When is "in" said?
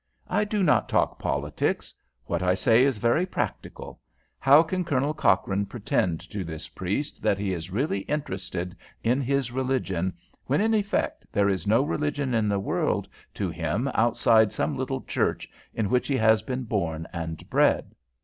9.03-9.21, 10.59-10.73, 12.33-12.49, 15.71-15.87